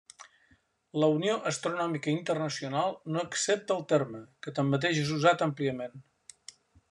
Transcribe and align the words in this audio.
La 1.01 1.09
Unió 1.17 1.35
Astronòmica 1.51 2.09
Internacional 2.13 2.95
no 3.17 3.21
accepta 3.25 3.77
el 3.77 3.85
terme, 3.93 4.23
que 4.47 4.55
tanmateix 4.61 5.03
és 5.05 5.13
usat 5.19 5.45
àmpliament. 5.49 6.05